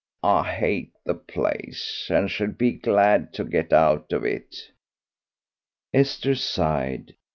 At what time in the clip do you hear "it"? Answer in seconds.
4.25-4.71